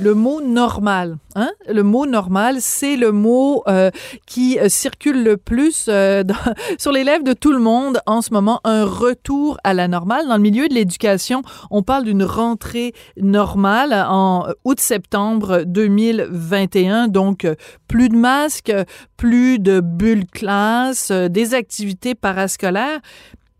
Le 0.00 0.12
mot 0.12 0.40
normal, 0.40 1.18
hein? 1.36 1.50
Le 1.68 1.84
mot 1.84 2.04
normal, 2.04 2.56
c'est 2.58 2.96
le 2.96 3.12
mot 3.12 3.62
euh, 3.68 3.90
qui 4.26 4.58
euh, 4.58 4.68
circule 4.68 5.22
le 5.22 5.36
plus 5.36 5.86
euh, 5.88 6.24
sur 6.78 6.90
les 6.90 7.04
lèvres 7.04 7.22
de 7.22 7.32
tout 7.32 7.52
le 7.52 7.60
monde 7.60 8.00
en 8.06 8.20
ce 8.20 8.32
moment. 8.32 8.60
Un 8.64 8.84
retour 8.84 9.56
à 9.62 9.72
la 9.72 9.86
normale. 9.86 10.26
Dans 10.26 10.34
le 10.34 10.42
milieu 10.42 10.66
de 10.66 10.74
l'éducation, 10.74 11.42
on 11.70 11.82
parle 11.82 12.04
d'une 12.04 12.24
rentrée 12.24 12.92
normale 13.20 13.94
en 14.08 14.48
août-septembre 14.64 15.62
2021. 15.64 17.06
Donc, 17.06 17.46
plus 17.86 18.08
de 18.08 18.16
masques, 18.16 18.74
plus 19.16 19.60
de 19.60 19.78
bulles 19.78 20.26
classe, 20.26 21.12
des 21.12 21.54
activités 21.54 22.16
parascolaires. 22.16 23.00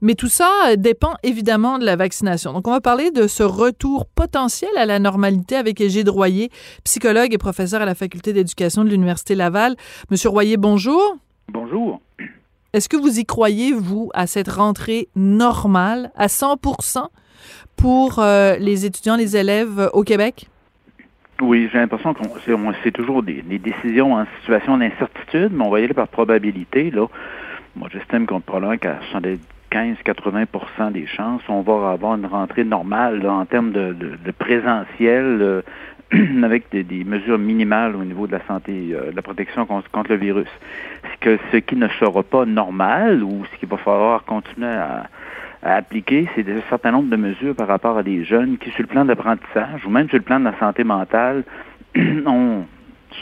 Mais 0.01 0.15
tout 0.15 0.28
ça 0.28 0.50
euh, 0.69 0.77
dépend 0.77 1.14
évidemment 1.23 1.78
de 1.78 1.84
la 1.84 1.97
vaccination. 1.97 2.53
Donc, 2.53 2.69
on 2.69 2.73
va 2.73 2.81
parler 2.81 3.11
de 3.11 3.27
ce 3.27 3.42
retour 3.42 4.06
potentiel 4.06 4.70
à 4.77 4.86
la 4.86 4.98
normalité 4.98 5.56
avec 5.56 5.81
Égide 5.81 6.09
Royer, 6.09 6.51
psychologue 6.84 7.33
et 7.33 7.39
professeur 7.39 7.81
à 7.81 7.84
la 7.84 7.95
Faculté 7.95 8.33
d'éducation 8.33 8.84
de 8.84 8.91
l'Université 8.91 9.34
Laval. 9.34 9.77
Monsieur 10.11 10.28
Royer, 10.28 10.56
bonjour. 10.56 11.17
Bonjour. 11.48 12.01
Est-ce 12.73 12.89
que 12.89 12.97
vous 12.97 13.20
y 13.20 13.25
croyez, 13.25 13.73
vous, 13.73 14.11
à 14.14 14.27
cette 14.27 14.48
rentrée 14.48 15.09
normale 15.14 16.11
à 16.17 16.27
100% 16.27 17.06
pour 17.77 18.19
euh, 18.19 18.56
les 18.56 18.84
étudiants, 18.84 19.17
les 19.17 19.36
élèves 19.36 19.91
au 19.92 20.03
Québec? 20.03 20.48
Oui, 21.41 21.69
j'ai 21.73 21.79
l'impression 21.79 22.14
qu'on 22.14 22.29
c'est 22.84 22.92
toujours 22.92 23.23
des, 23.23 23.42
décisions 23.42 24.14
en 24.14 24.27
situation 24.41 24.79
d'incertitude, 24.79 25.51
mais 25.53 25.64
on 25.64 25.70
va 25.70 25.81
y 25.81 25.84
aller 25.84 25.95
par 25.95 26.08
probabilité. 26.08 26.91
Là. 26.91 27.06
Moi, 27.75 27.89
j'estime 27.92 28.27
qu'on 28.27 28.41
probablement 28.41 28.79
qu'à 28.79 28.98
15-80 29.75 30.92
des 30.92 31.06
chances, 31.06 31.42
on 31.48 31.62
va 31.62 31.91
avoir 31.91 32.14
une 32.14 32.27
rentrée 32.27 32.62
normale 32.62 33.27
en 33.27 33.44
termes 33.44 33.72
de, 33.72 33.97
présentiel 34.39 35.39
euh, 35.42 35.62
avec 36.44 36.70
des, 36.70 37.05
mesures 37.05 37.39
minimales 37.39 37.97
au 37.97 38.05
niveau 38.05 38.28
de 38.28 38.33
la 38.33 38.47
santé, 38.47 38.91
euh, 38.92 39.11
de 39.11 39.17
la 39.17 39.22
protection 39.22 39.67
contre, 39.67 40.11
le 40.11 40.17
virus. 40.17 40.48
Que, 41.20 41.39
ce 41.50 41.56
qui 41.56 41.75
ne 41.75 41.89
sera 42.00 42.22
pas 42.22 42.45
normal 42.45 43.25
ou 43.25 43.45
ce 43.52 43.58
qu'il 43.58 43.69
va 43.69 43.78
falloir 43.78 44.25
continuer 44.25 44.69
à, 44.69 45.08
appliquer, 45.62 46.28
c'est 46.34 46.47
un 46.48 46.61
certain 46.69 46.92
nombre 46.92 47.08
de 47.08 47.17
mesures 47.17 47.56
par 47.56 47.67
rapport 47.67 47.97
à 47.97 48.02
des 48.02 48.22
jeunes 48.22 48.58
qui, 48.58 48.70
sur 48.70 48.83
le 48.83 48.86
plan 48.86 49.05
d'apprentissage 49.05 49.84
ou 49.86 49.91
même 49.91 50.08
sur 50.08 50.19
le 50.19 50.25
plan 50.25 50.39
de 50.39 50.45
la 50.45 50.58
santé 50.58 50.84
mentale, 50.84 51.42
ont 52.27 52.64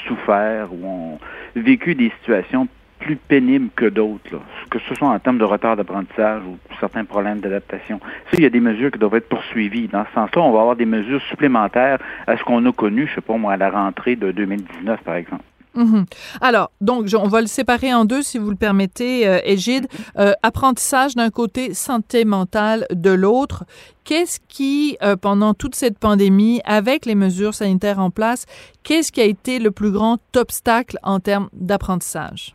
souffert 0.07 0.73
ou 0.73 0.87
ont 0.87 1.19
vécu 1.55 1.95
des 1.95 2.13
situations 2.21 2.67
plus 3.03 3.17
pénibles 3.17 3.69
que 3.75 3.87
d'autres, 3.87 4.41
que 4.71 4.79
ce 4.89 4.95
soit 4.95 5.09
en 5.09 5.19
termes 5.19 5.39
de 5.39 5.45
retard 5.45 5.77
d'apprentissage 5.77 6.43
ou 6.45 6.57
certains 6.81 7.05
problèmes 7.05 7.41
d'adaptation. 7.41 8.01
Ça, 8.31 8.37
il 8.39 8.43
y 8.43 8.47
a 8.47 8.51
des 8.51 8.61
mesures 8.61 8.91
qui 8.91 8.99
doivent 8.99 9.17
être 9.17 9.29
poursuivies. 9.29 9.89
Dans 9.89 10.05
ce 10.07 10.13
sens-là, 10.15 10.43
on 10.43 10.53
va 10.53 10.61
avoir 10.61 10.77
des 10.77 10.87
mesures 10.87 11.21
supplémentaires 11.23 11.99
à 12.27 12.37
ce 12.37 12.45
qu'on 12.45 12.65
a 12.65 12.73
connu, 12.73 13.07
je 13.07 13.17
sais 13.17 13.21
pas 13.21 13.37
moi, 13.37 13.55
à 13.55 13.57
la 13.57 13.71
rentrée 13.71 14.17
de 14.17 14.31
2019, 14.31 15.03
par 15.03 15.17
exemple. 15.17 15.45
Mhm. 15.75 16.05
Alors, 16.41 16.71
donc, 16.81 17.07
on 17.19 17.29
va 17.29 17.41
le 17.41 17.47
séparer 17.47 17.95
en 17.95 18.05
deux, 18.05 18.23
si 18.23 18.39
vous 18.39 18.51
le 18.51 18.57
permettez, 18.57 19.27
euh, 19.27 19.41
Égide. 19.45 19.87
Euh, 20.19 20.33
apprentissage 20.43 21.15
d'un 21.15 21.31
côté, 21.31 21.75
santé 21.75 22.25
mentale 22.25 22.87
de 22.91 23.11
l'autre. 23.11 23.65
Qu'est-ce 24.05 24.39
qui, 24.49 24.97
euh, 25.03 25.17
pendant 25.17 25.55
toute 25.55 25.75
cette 25.75 25.99
pandémie, 25.99 26.61
avec 26.65 27.07
les 27.07 27.15
mesures 27.15 27.55
sanitaires 27.55 28.01
en 28.01 28.11
place, 28.11 28.45
qu'est-ce 28.83 29.13
qui 29.13 29.21
a 29.21 29.25
été 29.25 29.59
le 29.59 29.71
plus 29.71 29.93
grand 29.93 30.19
obstacle 30.37 30.99
en 31.03 31.21
termes 31.21 31.49
d'apprentissage? 31.53 32.55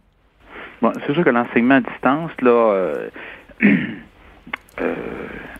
Bon, 0.80 0.92
c'est 1.06 1.14
sûr 1.14 1.24
que 1.24 1.32
l'enseignement 1.32 1.76
à 1.76 1.82
distance, 1.82 2.32
là, 2.40 2.52
euh, 2.52 3.10
euh, 4.82 4.96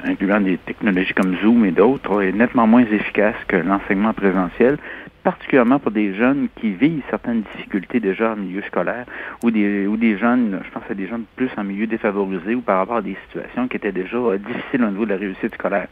incluant 0.04 0.40
des 0.40 0.58
technologies 0.60 1.14
comme 1.16 1.36
Zoom 1.42 1.66
et 1.66 1.72
d'autres, 1.72 2.22
est 2.22 2.32
nettement 2.32 2.68
moins 2.68 2.86
efficace 2.86 3.36
que 3.48 3.56
l'enseignement 3.56 4.14
présentiel, 4.14 4.78
particulièrement 5.24 5.80
pour 5.80 5.90
des 5.90 6.14
jeunes 6.14 6.50
qui 6.62 6.70
vivent 6.70 7.02
certaines 7.10 7.42
difficultés 7.56 8.00
déjà 8.00 8.34
en 8.34 8.36
milieu 8.36 8.62
scolaire 8.62 9.08
ou 9.44 9.50
des, 9.50 9.88
ou 9.88 9.98
des 9.98 10.20
jeunes, 10.20 10.60
je 10.64 10.70
pense 10.70 10.84
à 10.88 10.94
des 10.94 11.08
jeunes 11.08 11.24
plus 11.36 11.50
en 11.58 11.64
milieu 11.64 11.88
défavorisé 11.88 12.54
ou 12.54 12.62
par 12.62 12.78
rapport 12.78 12.98
à 12.98 13.02
des 13.02 13.18
situations 13.28 13.68
qui 13.68 13.78
étaient 13.78 13.92
déjà 13.92 14.18
euh, 14.18 14.38
difficiles 14.38 14.84
au 14.84 14.90
niveau 14.92 15.06
de 15.06 15.14
la 15.14 15.18
réussite 15.18 15.56
scolaire. 15.56 15.88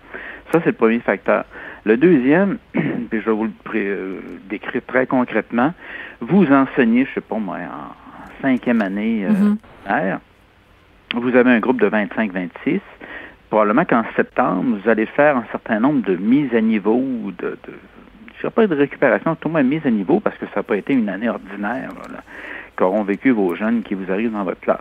Ça, 0.51 0.59
c'est 0.59 0.67
le 0.67 0.73
premier 0.73 0.99
facteur. 0.99 1.45
Le 1.83 1.97
deuxième, 1.97 2.59
puis 2.73 3.21
je 3.21 3.25
vais 3.25 3.31
vous 3.31 3.49
le 3.73 4.21
décrire 4.47 4.83
très 4.85 5.07
concrètement, 5.07 5.73
vous 6.21 6.45
enseignez, 6.51 7.05
je 7.05 7.15
sais 7.15 7.21
pas 7.21 7.39
moi, 7.39 7.57
en 7.57 8.04
cinquième 8.45 8.81
année 8.81 9.25
euh, 9.25 9.31
mhm. 9.31 10.19
vous 11.15 11.35
avez 11.35 11.51
un 11.51 11.59
groupe 11.59 11.81
de 11.81 11.89
25-26. 11.89 12.79
Probablement 13.49 13.85
qu'en 13.85 14.03
septembre, 14.15 14.77
vous 14.77 14.89
allez 14.89 15.05
faire 15.05 15.37
un 15.37 15.45
certain 15.51 15.79
nombre 15.79 16.03
de 16.03 16.15
mises 16.15 16.53
à 16.53 16.61
niveau, 16.61 17.01
de, 17.37 17.57
de 17.67 17.73
je 18.41 18.47
ne 18.47 18.51
pas 18.51 18.67
de 18.67 18.75
récupération, 18.75 19.35
tout 19.35 19.47
le 19.47 19.55
monde 19.55 19.65
mise 19.65 19.85
à 19.85 19.89
niveau 19.89 20.19
parce 20.19 20.37
que 20.37 20.45
ça 20.47 20.57
n'a 20.57 20.63
pas 20.63 20.77
été 20.77 20.93
une 20.93 21.09
année 21.09 21.29
ordinaire 21.29 21.89
qu'auront 22.75 23.03
vécu 23.03 23.31
vos 23.31 23.55
jeunes 23.55 23.81
qui 23.81 23.95
vous 23.95 24.11
arrivent 24.11 24.33
dans 24.33 24.43
votre 24.43 24.59
classe. 24.59 24.79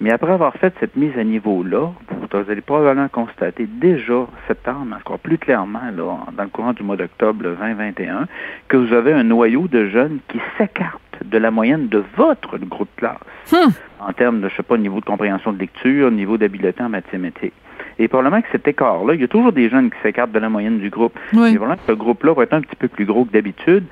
Mais 0.00 0.10
après 0.10 0.32
avoir 0.32 0.54
fait 0.54 0.74
cette 0.80 0.96
mise 0.96 1.16
à 1.16 1.24
niveau-là, 1.24 1.92
vous 2.10 2.50
allez 2.50 2.60
probablement 2.60 3.08
constater 3.08 3.66
déjà 3.66 4.26
septembre, 4.46 4.96
encore 4.98 5.18
plus 5.18 5.38
clairement 5.38 5.90
là, 5.96 6.18
dans 6.36 6.42
le 6.42 6.48
courant 6.48 6.72
du 6.72 6.82
mois 6.82 6.96
d'octobre 6.96 7.42
2021, 7.42 8.26
que 8.68 8.76
vous 8.76 8.92
avez 8.92 9.12
un 9.12 9.24
noyau 9.24 9.68
de 9.68 9.86
jeunes 9.88 10.18
qui 10.28 10.40
s'écartent 10.58 11.09
de 11.24 11.38
la 11.38 11.50
moyenne 11.50 11.88
de 11.88 12.02
votre 12.16 12.58
groupe 12.58 12.88
de 12.96 13.00
classe 13.00 13.52
hmm. 13.52 13.70
en 14.00 14.12
termes 14.12 14.40
de, 14.40 14.48
je 14.48 14.56
sais 14.56 14.62
pas, 14.62 14.76
niveau 14.76 15.00
de 15.00 15.04
compréhension 15.04 15.52
de 15.52 15.58
lecture, 15.58 16.10
niveau 16.10 16.38
d'habileté 16.38 16.82
en 16.82 16.88
mathématiques. 16.88 17.54
Et 17.98 18.08
probablement 18.08 18.40
que 18.40 18.48
cet 18.50 18.66
écart-là, 18.66 19.14
il 19.14 19.20
y 19.20 19.24
a 19.24 19.28
toujours 19.28 19.52
des 19.52 19.68
jeunes 19.68 19.90
qui 19.90 19.96
s'écartent 20.02 20.32
de 20.32 20.38
la 20.38 20.48
moyenne 20.48 20.78
du 20.78 20.88
groupe. 20.88 21.18
Oui. 21.34 21.52
Mais 21.52 21.58
voilà 21.58 21.76
que 21.76 21.82
ce 21.86 21.92
groupe-là 21.92 22.32
va 22.32 22.44
être 22.44 22.54
un 22.54 22.62
petit 22.62 22.76
peu 22.76 22.88
plus 22.88 23.04
gros 23.04 23.26
que 23.26 23.32
d'habitude. 23.32 23.84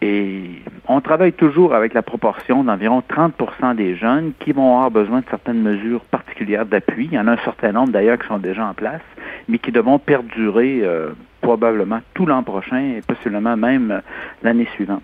Et 0.00 0.50
on 0.88 1.00
travaille 1.00 1.32
toujours 1.32 1.72
avec 1.72 1.94
la 1.94 2.02
proportion 2.02 2.64
d'environ 2.64 3.04
30% 3.08 3.76
des 3.76 3.94
jeunes 3.94 4.32
qui 4.40 4.50
vont 4.50 4.74
avoir 4.74 4.90
besoin 4.90 5.20
de 5.20 5.26
certaines 5.30 5.62
mesures 5.62 6.00
particulières 6.00 6.66
d'appui. 6.66 7.08
Il 7.12 7.14
y 7.14 7.18
en 7.20 7.28
a 7.28 7.32
un 7.32 7.44
certain 7.44 7.70
nombre 7.70 7.92
d'ailleurs 7.92 8.18
qui 8.18 8.26
sont 8.26 8.38
déjà 8.38 8.66
en 8.66 8.74
place, 8.74 9.02
mais 9.48 9.58
qui 9.58 9.70
devront 9.70 10.00
perdurer 10.00 10.80
euh, 10.82 11.10
probablement 11.40 12.00
tout 12.14 12.26
l'an 12.26 12.42
prochain 12.42 12.96
et 12.96 13.00
possiblement 13.06 13.56
même 13.56 13.92
euh, 13.92 14.00
l'année 14.42 14.66
suivante 14.74 15.02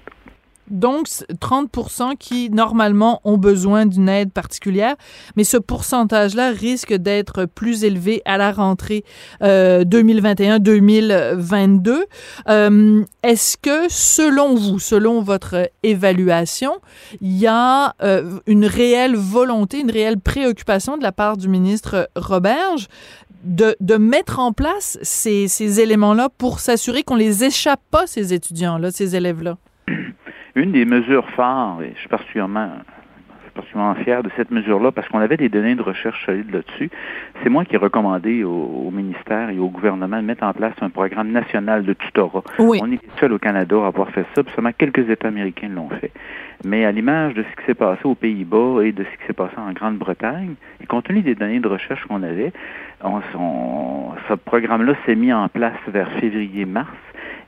donc 0.70 1.08
30% 1.08 2.16
qui 2.16 2.50
normalement 2.50 3.20
ont 3.24 3.38
besoin 3.38 3.86
d'une 3.86 4.08
aide 4.08 4.32
particulière, 4.32 4.96
mais 5.36 5.44
ce 5.44 5.56
pourcentage-là 5.56 6.50
risque 6.50 6.92
d'être 6.92 7.46
plus 7.46 7.84
élevé 7.84 8.22
à 8.24 8.38
la 8.38 8.52
rentrée 8.52 9.04
2021-2022. 9.40 11.88
Euh, 11.88 12.04
euh, 12.48 13.04
est-ce 13.22 13.56
que 13.56 13.88
selon 13.88 14.54
vous, 14.54 14.78
selon 14.78 15.22
votre 15.22 15.70
évaluation, 15.82 16.72
il 17.20 17.36
y 17.36 17.46
a 17.46 17.94
euh, 18.02 18.38
une 18.46 18.64
réelle 18.64 19.16
volonté, 19.16 19.80
une 19.80 19.90
réelle 19.90 20.20
préoccupation 20.20 20.96
de 20.96 21.02
la 21.02 21.12
part 21.12 21.36
du 21.36 21.48
ministre 21.48 22.08
Roberge 22.16 22.88
de, 23.44 23.76
de 23.80 23.96
mettre 23.96 24.38
en 24.38 24.52
place 24.52 24.98
ces, 25.02 25.48
ces 25.48 25.80
éléments-là 25.80 26.28
pour 26.38 26.60
s'assurer 26.60 27.02
qu'on 27.02 27.16
les 27.16 27.44
échappe 27.44 27.80
pas, 27.90 28.06
ces 28.06 28.34
étudiants-là, 28.34 28.90
ces 28.90 29.16
élèves-là? 29.16 29.56
Une 30.58 30.72
des 30.72 30.84
mesures 30.84 31.30
phares, 31.36 31.78
et 31.82 31.92
je 31.94 32.00
suis 32.00 32.08
particulièrement, 32.08 32.68
particulièrement 33.54 33.94
fier 33.94 34.24
de 34.24 34.30
cette 34.36 34.50
mesure-là 34.50 34.90
parce 34.90 35.08
qu'on 35.08 35.20
avait 35.20 35.36
des 35.36 35.48
données 35.48 35.76
de 35.76 35.82
recherche 35.82 36.26
solides 36.26 36.52
là-dessus. 36.52 36.90
C'est 37.40 37.48
moi 37.48 37.64
qui 37.64 37.76
ai 37.76 37.78
recommandé 37.78 38.42
au, 38.42 38.90
ministère 38.92 39.50
et 39.50 39.58
au 39.60 39.68
gouvernement 39.68 40.16
de 40.16 40.26
mettre 40.26 40.42
en 40.42 40.52
place 40.52 40.74
un 40.80 40.90
programme 40.90 41.30
national 41.30 41.84
de 41.84 41.92
tutorat. 41.92 42.42
Oui. 42.58 42.80
On 42.82 42.90
est 42.90 42.98
seul 43.20 43.34
au 43.34 43.38
Canada 43.38 43.76
à 43.84 43.86
avoir 43.86 44.10
fait 44.10 44.26
ça, 44.34 44.42
puis 44.42 44.52
seulement 44.52 44.72
quelques 44.76 45.08
États 45.08 45.28
américains 45.28 45.68
l'ont 45.68 45.90
fait. 45.90 46.10
Mais 46.64 46.84
à 46.84 46.90
l'image 46.90 47.34
de 47.34 47.44
ce 47.44 47.60
qui 47.60 47.66
s'est 47.66 47.74
passé 47.74 48.00
aux 48.02 48.16
Pays-Bas 48.16 48.82
et 48.82 48.90
de 48.90 49.04
ce 49.04 49.16
qui 49.16 49.26
s'est 49.28 49.34
passé 49.34 49.54
en 49.58 49.72
Grande-Bretagne, 49.72 50.54
et 50.82 50.86
compte 50.86 51.04
tenu 51.04 51.20
des 51.20 51.36
données 51.36 51.60
de 51.60 51.68
recherche 51.68 52.04
qu'on 52.06 52.24
avait, 52.24 52.52
on, 53.04 53.20
ce 54.28 54.34
programme-là 54.34 54.94
s'est 55.06 55.14
mis 55.14 55.32
en 55.32 55.46
place 55.46 55.78
vers 55.86 56.10
février-mars 56.18 56.88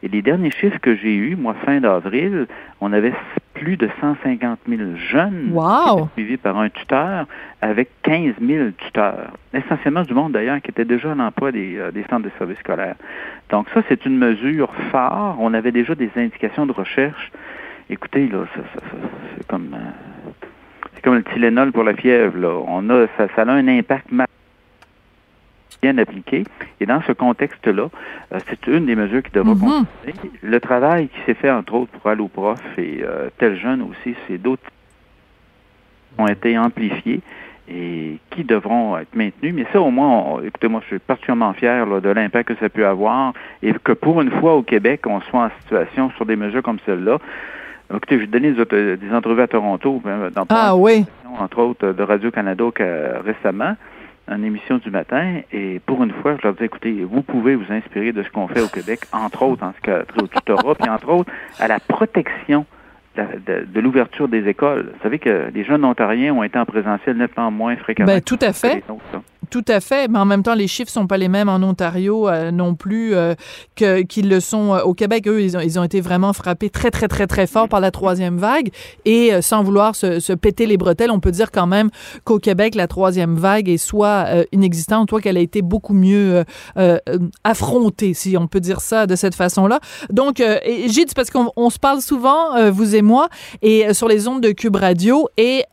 Et 0.02 0.08
les 0.08 0.22
derniers 0.22 0.50
chiffres 0.50 0.78
que 0.80 0.94
j'ai 0.96 1.14
eus, 1.14 1.36
moi, 1.36 1.54
fin 1.64 1.80
d'avril, 1.80 2.46
on 2.80 2.92
avait 2.92 3.12
plus 3.54 3.76
de 3.76 3.88
150 4.00 4.58
000 4.66 4.80
jeunes 4.96 5.50
Wow! 5.52 6.08
suivis 6.14 6.38
par 6.38 6.56
un 6.58 6.70
tuteur 6.70 7.26
avec 7.60 7.90
15 8.02 8.34
000 8.40 8.70
tuteurs. 8.78 9.32
Essentiellement 9.52 10.02
du 10.02 10.14
monde, 10.14 10.32
d'ailleurs, 10.32 10.62
qui 10.62 10.70
était 10.70 10.86
déjà 10.86 11.12
à 11.12 11.14
l'emploi 11.14 11.52
des, 11.52 11.76
euh, 11.76 11.90
des 11.90 12.02
centres 12.08 12.22
de 12.24 12.30
services 12.38 12.58
scolaires. 12.60 12.94
Donc 13.50 13.66
ça, 13.74 13.82
c'est 13.88 14.06
une 14.06 14.16
mesure 14.16 14.72
phare. 14.90 15.36
On 15.38 15.52
avait 15.52 15.72
déjà 15.72 15.94
des 15.94 16.10
indications 16.16 16.64
de 16.64 16.72
recherche. 16.72 17.30
Écoutez, 17.90 18.28
là, 18.28 18.44
ça, 18.54 18.62
ça- 18.74 18.80
ça- 18.80 18.96
c'est 19.36 19.46
comme... 19.46 19.74
euh, 19.74 20.30
c'est 20.94 21.02
comme 21.04 21.14
le 21.16 21.22
Tylenol 21.24 21.72
pour 21.72 21.84
la 21.84 21.94
fièvre. 21.94 22.38
Là. 22.38 22.62
On 22.66 22.88
a, 22.90 23.06
ça, 23.16 23.26
ça 23.36 23.42
a 23.42 23.50
un 23.52 23.68
impact 23.68 24.06
bien 25.82 25.96
appliqué. 25.98 26.44
Et 26.80 26.86
dans 26.86 27.00
ce 27.02 27.12
contexte-là, 27.12 27.88
euh, 28.32 28.38
c'est 28.48 28.66
une 28.66 28.86
des 28.86 28.96
mesures 28.96 29.22
qui 29.22 29.30
devra 29.32 29.54
Mhm. 29.54 29.60
continuer. 29.60 30.32
Le 30.42 30.60
travail 30.60 31.08
qui 31.08 31.18
s'est 31.26 31.34
fait, 31.34 31.50
entre 31.50 31.74
autres, 31.74 31.90
pour 31.92 32.10
Alloprof 32.10 32.60
et 32.78 33.00
euh, 33.02 33.28
Tel 33.38 33.58
Jeune 33.58 33.82
aussi, 33.82 34.14
c'est 34.28 34.38
d'autres 34.38 34.62
qui 36.14 36.20
ont 36.20 36.26
été 36.28 36.58
amplifiés 36.58 37.20
et 37.72 38.18
qui 38.30 38.42
devront 38.44 38.98
être 38.98 39.14
maintenus. 39.14 39.54
Mais 39.54 39.64
ça, 39.72 39.80
au 39.80 39.90
moins, 39.90 40.08
on- 40.08 40.40
écoutez, 40.42 40.68
moi, 40.68 40.80
je 40.82 40.86
suis 40.88 40.98
particulièrement 40.98 41.52
fier 41.52 41.86
là, 41.86 42.00
de 42.00 42.08
l'impact 42.10 42.48
que 42.48 42.54
ça 42.60 42.68
peut 42.68 42.86
avoir 42.86 43.32
et 43.62 43.72
que 43.72 43.92
pour 43.92 44.20
une 44.20 44.30
fois 44.32 44.56
au 44.56 44.62
Québec, 44.62 45.02
on 45.06 45.20
soit 45.22 45.44
en 45.44 45.50
situation 45.62 46.10
sur 46.16 46.26
des 46.26 46.36
mesures 46.36 46.62
comme 46.62 46.78
celle-là. 46.84 47.18
Écoutez, 47.94 48.20
j'ai 48.20 48.26
donné 48.26 48.52
des, 48.52 48.60
auto- 48.60 48.76
des 48.76 49.12
entrevues 49.14 49.42
à 49.42 49.48
Toronto, 49.48 50.00
euh, 50.06 50.30
dans 50.30 50.44
Ah 50.48 50.76
oui. 50.76 51.04
entre 51.38 51.58
autres 51.60 51.92
de 51.92 52.02
Radio-Canada 52.02 52.64
que- 52.74 53.22
récemment, 53.24 53.76
une 54.30 54.44
émission 54.44 54.78
du 54.78 54.90
matin, 54.90 55.40
et 55.52 55.80
pour 55.84 56.02
une 56.02 56.12
fois, 56.12 56.36
je 56.36 56.46
leur 56.46 56.54
dis, 56.54 56.64
écoutez, 56.64 57.04
vous 57.04 57.22
pouvez 57.22 57.56
vous 57.56 57.70
inspirer 57.70 58.12
de 58.12 58.22
ce 58.22 58.30
qu'on 58.30 58.48
fait 58.48 58.60
au 58.60 58.68
Québec, 58.68 59.00
entre 59.12 59.42
autres 59.42 59.64
en 59.64 59.72
ce 59.72 59.80
qui 59.80 59.90
a 59.90 60.04
trait 60.04 60.22
au 60.22 60.26
tutorat, 60.26 60.74
puis 60.74 60.88
entre 60.88 61.08
autres 61.10 61.32
à 61.58 61.68
la 61.68 61.80
protection 61.80 62.64
de, 63.16 63.80
l'ouverture 63.80 64.28
des 64.28 64.48
écoles. 64.48 64.92
Vous 64.94 65.02
savez 65.02 65.18
que 65.18 65.50
les 65.52 65.64
jeunes 65.64 65.84
ontariens 65.84 66.32
ont 66.32 66.42
été 66.42 66.58
en 66.58 66.64
présentiel 66.64 67.16
nettement 67.16 67.50
moins 67.50 67.76
fréquemment. 67.76 68.06
Ben, 68.06 68.20
tout 68.20 68.38
à 68.40 68.52
fait. 68.52 68.82
Tout 69.50 69.64
à 69.66 69.80
fait, 69.80 70.08
mais 70.08 70.18
en 70.18 70.24
même 70.24 70.42
temps, 70.44 70.54
les 70.54 70.68
chiffres 70.68 70.90
sont 70.90 71.06
pas 71.08 71.16
les 71.16 71.28
mêmes 71.28 71.48
en 71.48 71.56
Ontario 71.56 72.28
euh, 72.28 72.50
non 72.52 72.74
plus 72.76 73.14
euh, 73.14 73.34
qu'ils 74.04 74.28
le 74.28 74.40
sont 74.40 74.74
euh, 74.74 74.82
au 74.82 74.94
Québec. 74.94 75.26
Eux, 75.26 75.42
ils 75.42 75.56
ont, 75.56 75.60
ils 75.60 75.78
ont 75.78 75.84
été 75.84 76.00
vraiment 76.00 76.32
frappés 76.32 76.70
très, 76.70 76.90
très, 76.90 77.08
très, 77.08 77.26
très 77.26 77.46
fort 77.46 77.68
par 77.68 77.80
la 77.80 77.90
troisième 77.90 78.36
vague. 78.36 78.70
Et 79.04 79.32
euh, 79.32 79.42
sans 79.42 79.62
vouloir 79.62 79.94
se, 79.96 80.32
péter 80.34 80.66
les 80.66 80.76
bretelles, 80.76 81.10
on 81.10 81.20
peut 81.20 81.30
dire 81.30 81.50
quand 81.50 81.66
même 81.66 81.90
qu'au 82.24 82.38
Québec, 82.38 82.74
la 82.74 82.86
troisième 82.86 83.34
vague 83.36 83.68
est 83.68 83.78
soit 83.78 84.26
inexistante, 84.52 85.10
soit 85.10 85.20
qu'elle 85.20 85.36
a 85.36 85.40
été 85.40 85.62
beaucoup 85.62 85.92
mieux 85.92 86.44
affrontée, 87.44 88.14
si 88.14 88.36
on 88.36 88.46
peut 88.46 88.60
dire 88.60 88.80
ça 88.80 89.06
de 89.06 89.16
cette 89.16 89.34
façon-là. 89.34 89.80
Donc, 90.10 90.36
c'est 90.38 91.14
parce 91.14 91.30
qu'on 91.30 91.50
on 91.56 91.70
se 91.70 91.78
parle 91.78 92.00
souvent, 92.00 92.70
vous 92.70 92.94
et 92.94 93.02
moi, 93.02 93.28
et 93.62 93.92
sur 93.92 94.08
les 94.08 94.28
ondes 94.28 94.40
de 94.40 94.52
Cube 94.52 94.76
Radio, 94.76 95.28
et 95.36 95.64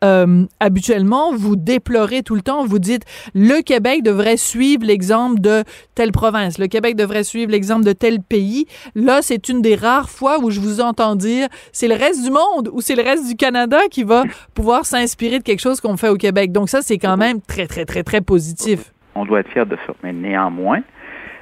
habituellement, 0.59 1.35
vous 1.35 1.56
déplorez 1.56 2.24
tout 2.24 2.35
le 2.35 2.41
temps, 2.41 2.65
vous 2.65 2.79
dites 2.79 3.03
le 3.33 3.62
Québec 3.68 4.02
devrait 4.02 4.38
suivre 4.38 4.86
l'exemple 4.86 5.42
de 5.42 5.64
telle 5.94 6.12
province, 6.12 6.58
le 6.58 6.68
Québec 6.68 6.96
devrait 6.96 7.24
suivre 7.24 7.52
l'exemple 7.52 7.86
de 7.86 7.92
tel 7.92 8.19
pays. 8.22 8.66
Là, 8.96 9.19
c'est 9.22 9.50
une 9.50 9.62
des 9.62 9.75
rares 9.75 10.10
fois 10.10 10.40
où 10.40 10.50
je 10.50 10.60
vous 10.60 10.80
entends 10.80 11.16
dire 11.16 11.48
c'est 11.74 11.90
le 11.90 11.96
reste 11.96 12.24
du 12.24 12.31
monde 12.31 12.69
ou 12.72 12.80
c'est 12.81 12.96
le 12.96 13.04
reste 13.04 13.28
du 13.28 13.36
Canada 13.36 13.78
qui 13.92 14.04
va 14.04 14.24
pouvoir 14.56 14.86
s'inspirer 14.86 15.40
de 15.40 15.44
quelque 15.44 15.60
chose 15.60 15.81
qu'on 15.81 15.98
fait 15.98 16.10
au 16.10 16.16
Québec. 16.16 16.52
Donc 16.54 16.69
ça, 16.69 16.81
c'est 16.81 16.98
quand 16.98 17.18
même 17.18 17.42
très, 17.42 17.68
très, 17.68 17.84
très, 17.86 18.04
très 18.04 18.22
positif. 18.22 18.94
On 19.16 19.25
doit 19.25 19.42
être 19.42 19.50
fier 19.50 19.66
de 19.66 19.78
ça. 19.86 19.94
Mais 20.02 20.13
néanmoins, 20.13 20.81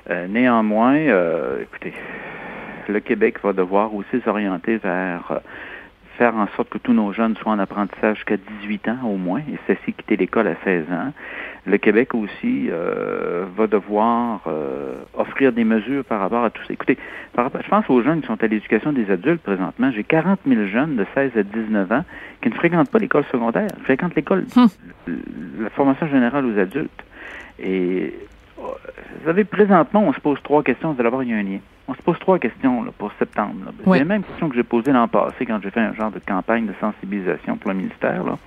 euh, 0.10 0.28
néanmoins, 0.28 0.95
euh, 0.95 1.62
écoutez, 1.62 1.94
le 2.88 3.00
Québec 3.00 3.36
va 3.44 3.54
devoir 3.54 3.94
aussi 3.94 4.21
s'orienter 4.24 4.78
vers 4.78 5.31
euh, 5.31 5.39
faire 6.18 6.36
en 6.36 6.48
sorte 6.56 6.69
que 6.69 6.78
tous 6.78 6.94
nos 6.94 7.12
jeunes 7.13 7.36
soient 7.38 7.51
en 7.51 7.60
apprentissage 7.60 8.18
jusqu'à 8.18 8.38
18 8.62 8.88
ans 8.89 9.00
au 9.06 9.18
moins, 9.18 9.42
et 9.42 9.57
ceci 9.68 9.94
quitter 9.94 10.16
l'école 10.18 10.48
à 10.48 10.56
16 10.63 10.86
ans. 10.92 11.12
Le 11.67 11.77
Québec 11.77 12.13
aussi 12.13 12.67
euh, 12.69 13.45
va 13.57 13.65
devoir 13.65 14.41
euh, 14.47 14.95
offrir 15.17 15.51
des 15.51 15.63
mesures 15.63 16.06
par 16.06 16.19
rapport 16.19 16.44
à 16.44 16.51
tout 16.51 16.62
ça. 16.67 16.71
Écoutez, 16.73 16.95
par 17.33 17.45
rapport, 17.45 17.62
je 17.63 17.69
pense 17.69 17.89
aux 17.89 18.03
jeunes 18.03 18.21
qui 18.21 18.27
sont 18.27 18.41
à 18.44 18.47
l'éducation 18.47 18.91
des 18.94 19.09
adultes 19.09 19.41
présentement. 19.41 19.89
J'ai 19.91 20.03
40 20.03 20.39
000 20.47 20.65
jeunes 20.67 20.95
de 20.95 21.06
16 21.15 21.31
à 21.35 21.41
19 21.44 21.91
ans 21.91 22.03
qui 22.41 22.50
ne 22.50 22.53
fréquentent 22.53 22.91
pas 22.91 23.00
l'école 23.00 23.23
secondaire, 23.31 23.67
Ils 23.79 23.83
fréquentent 23.83 24.15
l'école, 24.15 24.45
Hum. 24.56 24.67
la 25.59 25.69
formation 25.71 26.07
générale 26.07 26.45
aux 26.45 26.59
adultes. 26.59 27.03
Et 27.57 28.13
euh, 28.59 28.61
vous 28.61 29.25
savez, 29.25 29.44
présentement, 29.44 30.03
on 30.03 30.13
se 30.13 30.19
pose 30.19 30.38
trois 30.44 30.61
questions. 30.61 30.94
D'abord, 30.94 31.23
il 31.23 31.29
y 31.29 31.33
a 31.33 31.38
un 31.38 31.44
lien. 31.44 31.59
On 31.88 31.94
se 31.95 32.01
pose 32.03 32.19
trois 32.19 32.38
questions 32.38 32.83
là, 32.83 32.91
pour 32.97 33.11
septembre. 33.18 33.56
là. 33.65 33.71
C'est 33.83 33.89
Oui. 33.89 33.97
les 34.00 34.06
mêmes 34.06 34.23
questions 34.23 34.50
que 34.50 34.56
j'ai 34.56 34.63
posées 34.63 34.91
l'an 34.91 35.07
passé 35.07 35.45
quand 35.47 35.59
j'ai 35.63 35.71
fait 35.71 35.79
un 35.79 35.94
genre 35.94 36.11
de 36.11 36.19
campagne 36.19 36.68
de 36.68 36.73
sensibilisation 36.79 37.57
pour 37.57 37.71
le 37.71 37.77
ministère. 37.77 38.23
Là. 38.23 38.38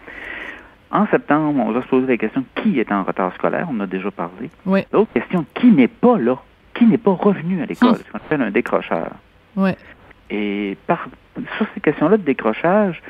En 0.91 1.07
septembre, 1.09 1.63
on 1.67 1.73
va 1.73 1.83
se 1.83 1.89
poser 1.89 2.07
la 2.07 2.17
question 2.17 2.45
qui 2.57 2.81
est 2.81 2.91
en 2.93 3.03
retard 3.05 3.35
scolaire, 3.35 3.67
on 3.71 3.77
en 3.77 3.81
a 3.81 3.87
déjà 3.87 4.11
parlé. 4.11 4.51
Oui. 4.65 4.81
L'autre 4.93 5.13
question, 5.13 5.45
qui 5.55 5.67
n'est 5.71 5.89
pas 5.89 6.17
là, 6.19 6.37
qui 6.75 6.87
n'est 6.87 6.97
pas 6.99 7.13
revenu 7.13 7.61
à 7.63 7.67
l'école, 7.67 7.91
Hum. 7.91 7.97
ce 7.97 8.11
qu'on 8.11 8.19
appelle 8.19 8.43
un 8.43 8.51
décrocheur. 8.51 9.11
Ouais. 9.57 9.77
Et 10.31 10.77
par, 10.87 11.09
sur 11.57 11.67
ces 11.75 11.81
questions-là 11.81 12.17
de 12.17 12.23
décrochage, 12.23 13.03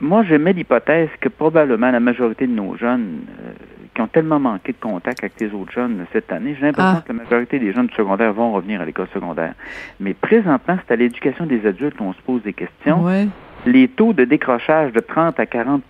moi, 0.00 0.22
j'émets 0.22 0.52
l'hypothèse 0.52 1.08
que 1.20 1.28
probablement 1.28 1.90
la 1.90 2.00
majorité 2.00 2.46
de 2.46 2.52
nos 2.52 2.76
jeunes 2.76 3.20
euh, 3.42 3.50
qui 3.94 4.00
ont 4.00 4.06
tellement 4.06 4.38
manqué 4.38 4.72
de 4.72 4.78
contact 4.80 5.18
avec 5.24 5.40
les 5.40 5.52
autres 5.52 5.72
jeunes 5.72 6.06
cette 6.12 6.30
année, 6.32 6.54
j'ai 6.58 6.66
l'impression 6.66 6.98
Ah. 6.98 7.02
que 7.04 7.12
la 7.12 7.18
majorité 7.24 7.58
des 7.58 7.72
jeunes 7.72 7.88
du 7.88 7.94
secondaire 7.94 8.32
vont 8.32 8.52
revenir 8.52 8.80
à 8.80 8.84
l'école 8.84 9.08
secondaire. 9.12 9.54
Mais 9.98 10.14
présentement, 10.14 10.78
c'est 10.86 10.92
à 10.94 10.96
l'éducation 10.96 11.46
des 11.46 11.66
adultes 11.66 11.96
qu'on 11.96 12.12
se 12.12 12.22
pose 12.22 12.42
des 12.42 12.52
questions. 12.52 13.02
Ouais. 13.04 13.26
Les 13.66 13.88
taux 13.88 14.12
de 14.12 14.24
décrochage 14.24 14.92
de 14.92 15.00
30 15.00 15.38
à 15.40 15.44
40% 15.44 15.80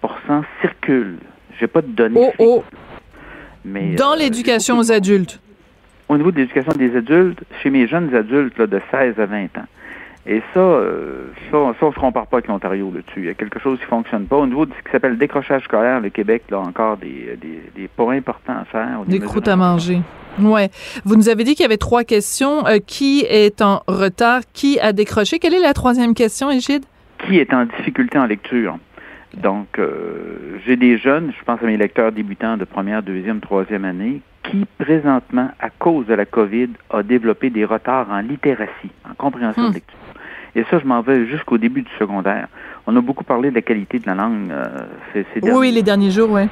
circulent. 0.61 1.19
Je 1.57 1.65
n'ai 1.65 1.69
pas 1.69 1.83
de 1.83 1.89
données. 1.89 2.33
Oh, 2.39 2.63
oh. 2.63 2.65
mais, 3.65 3.95
Dans 3.95 4.13
euh, 4.13 4.17
l'éducation 4.17 4.79
aux 4.79 4.91
adultes. 4.93 5.41
au 6.09 6.17
niveau 6.17 6.31
de 6.31 6.39
l'éducation 6.39 6.73
des 6.73 6.97
adultes, 6.97 7.41
chez 7.63 7.71
mes 7.71 7.87
jeunes 7.87 8.15
adultes 8.15 8.59
là, 8.59 8.67
de 8.67 8.81
16 8.91 9.19
à 9.19 9.27
20 9.27 9.45
ans. 9.59 9.67
Et 10.27 10.43
ça, 10.53 10.61
euh, 10.61 11.29
ça, 11.51 11.57
ça, 11.81 11.87
on 11.87 11.93
se 11.93 11.99
compare 11.99 12.27
pas 12.27 12.37
avec 12.37 12.49
l'Ontario 12.49 12.93
là-dessus. 12.95 13.21
Il 13.21 13.25
y 13.25 13.31
a 13.31 13.35
quelque 13.35 13.59
chose 13.61 13.79
qui 13.79 13.87
fonctionne 13.87 14.27
pas. 14.27 14.37
Au 14.37 14.47
niveau 14.47 14.67
de 14.67 14.73
ce 14.79 14.85
qui 14.85 14.91
s'appelle 14.93 15.13
le 15.13 15.17
décrochage 15.17 15.63
scolaire, 15.65 16.01
le 16.01 16.11
Québec, 16.11 16.43
là, 16.51 16.59
encore 16.59 16.99
des, 16.99 17.39
des, 17.41 17.63
des 17.75 17.89
pas 17.89 18.13
importants 18.13 18.59
à 18.61 18.65
faire. 18.67 19.01
Des 19.07 19.21
croûtes 19.21 19.49
à 19.49 19.57
manger. 19.57 20.01
Ouais. 20.39 20.71
Vous 21.05 21.17
nous 21.17 21.31
avez 21.31 21.45
dit 21.45 21.55
qu'il 21.55 21.63
y 21.63 21.67
avait 21.67 21.79
trois 21.79 22.05
questions. 22.05 22.67
Euh, 22.67 22.79
qui 22.87 23.25
est 23.29 23.63
en 23.63 23.83
retard? 23.87 24.43
Qui 24.53 24.79
a 24.81 24.93
décroché? 24.93 25.39
Quelle 25.39 25.55
est 25.55 25.61
la 25.61 25.73
troisième 25.73 26.13
question, 26.13 26.51
Égide? 26.51 26.85
Qui 27.19 27.39
est 27.39 27.53
en 27.53 27.65
difficulté 27.65 28.19
en 28.19 28.27
lecture? 28.27 28.79
Donc, 29.35 29.79
euh, 29.79 30.59
j'ai 30.67 30.77
des 30.77 30.97
jeunes, 30.99 31.33
je 31.39 31.45
pense 31.45 31.63
à 31.63 31.67
mes 31.67 31.77
lecteurs 31.77 32.13
débutants 32.13 32.57
de 32.57 32.65
première, 32.65 33.03
deuxième, 33.03 33.41
troisième 33.41 33.85
année, 33.85 34.21
qui 34.43 34.67
présentement, 34.79 35.51
à 35.61 35.69
cause 35.71 36.07
de 36.07 36.15
la 36.15 36.25
COVID, 36.25 36.69
a 36.91 37.03
développé 37.03 37.51
des 37.51 37.65
retards 37.65 38.11
en 38.11 38.21
littératie, 38.21 38.91
en 39.09 39.15
compréhension 39.15 39.65
Hmm. 39.65 39.69
de 39.71 39.75
lecture. 39.75 39.99
Et 40.55 40.65
ça, 40.71 40.79
je 40.79 40.87
m'en 40.87 41.03
vais 41.03 41.27
jusqu'au 41.27 41.59
début 41.59 41.83
du 41.83 41.91
secondaire. 41.99 42.49
On 42.87 42.97
a 42.97 43.01
beaucoup 43.03 43.23
parlé 43.25 43.51
de 43.51 43.55
la 43.57 43.63
qualité 43.63 43.99
de 43.99 44.07
la 44.07 44.15
langue 44.15 44.51
euh, 44.51 44.65
ces, 45.13 45.23
ces 45.35 45.41
Oui, 45.41 45.41
derniers 45.43 45.59
oui, 45.59 45.73
les 45.73 45.83
derniers 45.83 46.11
jours, 46.11 46.31
ouais. 46.31 46.49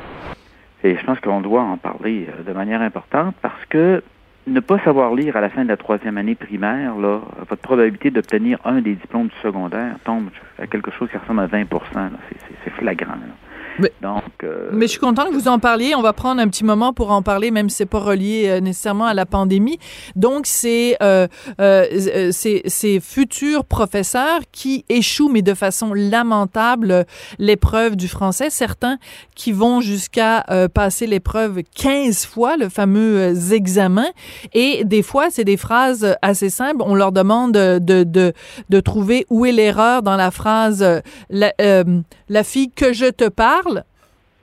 Et 0.85 0.97
je 0.97 1.05
pense 1.05 1.19
qu'on 1.21 1.41
doit 1.41 1.63
en 1.63 1.79
parler 1.79 2.29
euh, 2.29 2.43
de 2.47 2.53
manière 2.53 2.83
importante 2.83 3.35
parce 3.41 3.65
que 3.71 4.03
ne 4.47 4.61
pas 4.61 4.79
savoir 4.81 5.15
lire 5.15 5.37
à 5.37 5.41
la 5.41 5.49
fin 5.51 5.65
de 5.65 5.69
la 5.69 5.77
troisième 5.77 6.19
année 6.19 6.35
primaire, 6.35 6.97
là, 6.97 7.21
votre 7.49 7.63
probabilité 7.63 8.11
d'obtenir 8.11 8.59
un 8.65 8.81
des 8.81 8.95
diplômes 8.95 9.27
du 9.29 9.35
secondaire 9.43 9.97
tombe 10.05 10.29
à 10.59 10.67
quelque 10.67 10.91
chose 10.93 11.09
qui 11.11 11.17
ressemble 11.17 11.41
à 11.41 11.47
20 11.47 11.65
là. 11.95 12.11
C'est- 12.29 12.39
c'est- 12.41 12.55
C'est 12.65 12.71
flagrant. 12.71 13.13
là. 13.13 13.46
Mais- 13.79 13.93
Donc, 14.03 14.23
euh, 14.45 14.71
Mais 14.73 14.87
je 14.87 14.93
suis 14.93 15.01
contente 15.01 15.29
que 15.31 15.35
vous 15.35 15.49
en 15.49 15.59
parliez. 15.59 15.95
On 15.95 16.03
va 16.03 16.13
prendre 16.13 16.41
un 16.41 16.49
petit 16.49 16.65
moment 16.65 16.93
pour 16.93 17.11
en 17.11 17.23
parler, 17.23 17.51
même 17.51 17.69
si 17.69 17.77
c'est 17.77 17.87
pas 17.87 17.99
relié 17.99 18.47
euh, 18.49 18.61
nécessairement 18.61 19.05
à 19.07 19.15
la 19.15 19.27
pandémie. 19.27 19.79
Donc, 20.15 20.47
c'est 20.47 20.97
euh, 21.03 21.27
euh, 21.61 21.85
euh, 21.93 22.31
ces 22.33 22.63
ces 22.67 23.01
futurs 23.01 23.65
professeurs 23.65 24.41
qui 24.53 24.85
échouent, 24.89 25.29
mais 25.29 25.43
de 25.43 25.55
façon 25.55 25.93
lamentable, 25.95 27.05
l'épreuve 27.39 27.97
du 27.97 28.09
français. 28.09 28.51
Certains 28.51 28.99
qui 29.35 29.53
vont 29.53 29.81
jusqu'à 29.81 30.45
euh, 30.51 30.69
passer 30.69 31.07
l'épreuve 31.07 31.63
15 31.75 32.25
fois, 32.27 32.57
le 32.57 32.69
fameux 32.69 33.35
examen. 33.53 34.07
Et 34.55 34.85
des 34.85 35.03
fois, 35.03 35.27
c'est 35.31 35.45
des 35.45 35.57
phrases 35.57 36.17
assez 36.23 36.51
simples. 36.51 36.83
On 36.85 36.95
leur 36.95 37.13
demande 37.13 37.53
de, 37.53 37.79
de, 38.05 38.33
de, 38.71 38.81
trouver 38.81 39.27
où 39.31 39.45
est 39.47 39.53
l'erreur 39.53 40.03
dans 40.03 40.17
la 40.17 40.31
phrase 40.31 40.85
la, 41.31 41.53
euh, 41.61 41.85
la 42.29 42.45
fille 42.45 42.71
que 42.71 42.93
je 42.93 43.07
te 43.07 43.29
parle 43.29 43.66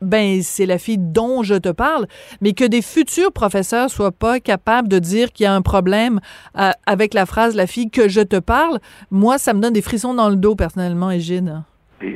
ben 0.03 0.41
c'est 0.41 0.65
la 0.65 0.77
fille 0.77 0.97
dont 0.99 1.43
je 1.43 1.55
te 1.55 1.69
parle, 1.69 2.07
mais 2.41 2.53
que 2.53 2.65
des 2.65 2.81
futurs 2.81 3.31
professeurs 3.31 3.89
soient 3.89 4.11
pas 4.11 4.39
capables 4.39 4.87
de 4.87 4.99
dire 4.99 5.31
qu'il 5.31 5.45
y 5.45 5.47
a 5.47 5.53
un 5.53 5.61
problème 5.61 6.19
euh, 6.57 6.71
avec 6.85 7.13
la 7.13 7.25
phrase 7.25 7.55
la 7.55 7.67
fille 7.67 7.89
que 7.89 8.07
je 8.07 8.21
te 8.21 8.39
parle, 8.39 8.79
moi 9.11 9.37
ça 9.37 9.53
me 9.53 9.59
donne 9.59 9.73
des 9.73 9.81
frissons 9.81 10.13
dans 10.13 10.29
le 10.29 10.35
dos 10.35 10.55
personnellement, 10.55 11.11
Égide. 11.11 11.63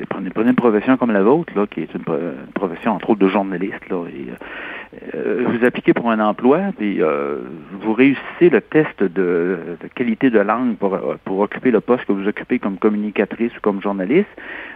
prenez, 0.09 0.29
prenez 0.29 0.49
une 0.49 0.55
profession 0.55 0.97
comme 0.97 1.11
la 1.11 1.23
vôtre, 1.23 1.53
là, 1.55 1.65
qui 1.67 1.81
est 1.81 1.93
une, 1.93 2.03
une 2.07 2.53
profession, 2.53 2.91
entre 2.93 3.11
autres, 3.11 3.19
de 3.19 3.27
journaliste, 3.27 3.73
euh, 3.91 4.05
vous 5.13 5.65
appliquez 5.65 5.93
pour 5.93 6.09
un 6.11 6.19
emploi, 6.19 6.59
puis 6.77 7.01
euh, 7.01 7.37
vous 7.81 7.93
réussissez 7.93 8.49
le 8.49 8.61
test 8.61 9.01
de, 9.01 9.57
de 9.81 9.87
qualité 9.93 10.29
de 10.29 10.39
langue 10.39 10.75
pour, 10.77 10.93
euh, 10.95 11.15
pour 11.23 11.39
occuper 11.39 11.71
le 11.71 11.81
poste 11.81 12.05
que 12.05 12.11
vous 12.13 12.27
occupez 12.27 12.59
comme 12.59 12.77
communicatrice 12.77 13.51
ou 13.57 13.61
comme 13.61 13.81
journaliste, 13.81 14.29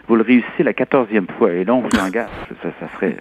vous 0.08 0.16
le 0.16 0.24
réussissez 0.24 0.64
la 0.64 0.74
quatorzième 0.74 1.28
fois, 1.38 1.52
et 1.54 1.64
là, 1.64 1.74
on 1.74 1.82
vous 1.82 2.00
engage. 2.00 2.30
Ça, 2.62 2.70
ça 2.80 2.88
serait 2.96 3.18